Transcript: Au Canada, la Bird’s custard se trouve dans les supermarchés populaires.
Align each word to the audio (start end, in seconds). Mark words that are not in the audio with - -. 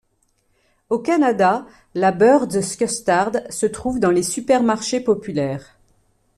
Au 0.89 0.97
Canada, 0.97 1.67
la 1.93 2.11
Bird’s 2.11 2.75
custard 2.75 3.33
se 3.51 3.67
trouve 3.67 3.99
dans 3.99 4.09
les 4.09 4.23
supermarchés 4.23 4.99
populaires. 4.99 5.77